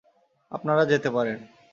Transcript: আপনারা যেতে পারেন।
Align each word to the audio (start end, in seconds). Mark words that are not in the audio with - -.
আপনারা 0.51 0.83
যেতে 0.85 1.09
পারেন। 1.09 1.39